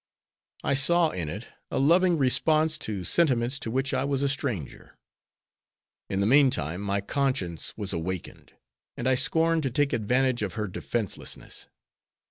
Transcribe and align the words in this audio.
I 0.63 0.73
saw 0.73 1.11
in 1.11 1.29
it 1.29 1.45
a 1.69 1.77
loving 1.77 2.17
response 2.17 2.79
to 2.79 3.03
sentiments 3.03 3.59
to 3.59 3.69
which 3.69 3.93
I 3.93 4.03
was 4.03 4.23
a 4.23 4.29
stranger. 4.29 4.97
In 6.09 6.21
the 6.21 6.25
meantime 6.25 6.81
my 6.81 7.01
conscience 7.01 7.71
was 7.77 7.93
awakened, 7.93 8.53
and 8.97 9.07
I 9.07 9.13
scorned 9.13 9.61
to 9.61 9.69
take 9.69 9.93
advantage 9.93 10.41
of 10.41 10.53
her 10.55 10.67
defenselessness. 10.67 11.67